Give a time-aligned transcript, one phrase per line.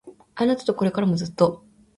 [0.33, 1.63] あなたとこれからもずっと